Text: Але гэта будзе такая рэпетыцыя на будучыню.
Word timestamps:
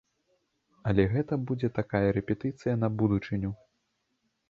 Але 0.91 1.05
гэта 1.13 1.33
будзе 1.51 1.71
такая 1.81 2.03
рэпетыцыя 2.19 2.75
на 2.83 2.93
будучыню. 3.03 3.57